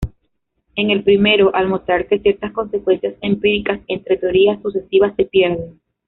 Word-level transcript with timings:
En 0.75 0.89
el 0.89 1.03
primero, 1.03 1.53
al 1.53 1.67
mostrar 1.67 2.07
que 2.07 2.17
ciertas 2.17 2.51
consecuencias 2.53 3.13
empíricas 3.21 3.81
entre 3.87 4.17
teorías 4.17 4.59
sucesivas 4.63 5.15
se 5.15 5.25
pierden. 5.25 5.79